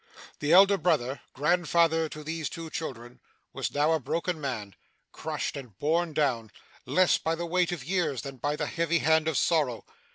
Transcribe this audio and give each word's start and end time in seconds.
'The 0.39 0.51
elder 0.51 0.79
brother, 0.79 1.21
grandfather 1.33 2.09
to 2.09 2.23
these 2.23 2.49
two 2.49 2.71
children, 2.71 3.19
was 3.53 3.71
now 3.71 3.91
a 3.91 3.99
broken 3.99 4.41
man; 4.41 4.73
crushed 5.11 5.55
and 5.55 5.77
borne 5.77 6.11
down, 6.11 6.49
less 6.87 7.19
by 7.19 7.35
the 7.35 7.45
weight 7.45 7.71
of 7.71 7.83
years 7.85 8.23
than 8.23 8.37
by 8.37 8.55
the 8.55 8.65
heavy 8.65 8.97
hand 8.97 9.27
of 9.27 9.37
sorrow. 9.37 9.85